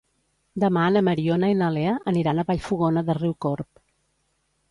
Demà 0.61 0.85
na 0.93 1.03
Mariona 1.07 1.49
i 1.53 1.57
na 1.59 1.67
Lea 1.75 1.93
aniran 2.13 2.41
a 2.41 2.47
Vallfogona 2.49 3.03
de 3.11 3.19
Riucorb. 3.21 3.69